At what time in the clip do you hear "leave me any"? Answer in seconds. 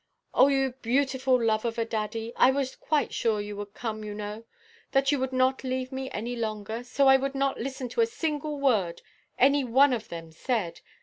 5.63-6.35